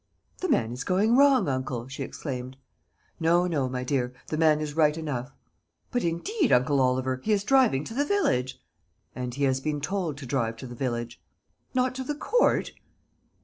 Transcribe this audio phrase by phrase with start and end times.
[0.39, 2.57] "The man is going wrong, uncle!" she exclaimed.
[3.19, 5.31] "No, no, my dear; the man is right enough."
[5.91, 8.59] "But indeed, uncle Oliver, he is driving to the village."
[9.15, 11.21] "And he has been told to drive to the village."
[11.75, 12.71] "Not to the Court?"